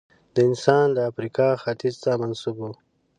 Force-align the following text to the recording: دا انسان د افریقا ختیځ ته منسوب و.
دا 0.33 0.41
انسان 0.49 0.85
د 0.93 0.97
افریقا 1.09 1.49
ختیځ 1.63 1.95
ته 2.03 2.11
منسوب 2.21 2.55
و. 2.59 2.63